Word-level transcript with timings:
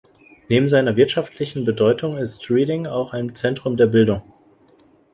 Neben 0.49 0.67
seiner 0.67 0.95
wirtschaftlichen 0.95 1.63
Bedeutung 1.63 2.17
ist 2.17 2.49
Reading 2.49 2.87
auch 2.87 3.13
ein 3.13 3.35
Zentrum 3.35 3.77
der 3.77 3.85
Bildung. 3.85 4.23